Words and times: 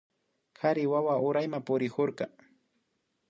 Kari 0.57 0.83
wawa 0.91 1.15
urayman 1.27 1.63
purikurka 1.67 2.25